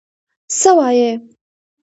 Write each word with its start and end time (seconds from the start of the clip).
څه 0.59 0.71
وایې؟ 0.77 1.11